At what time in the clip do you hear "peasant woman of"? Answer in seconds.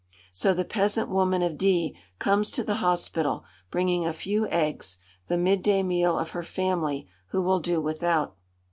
0.65-1.59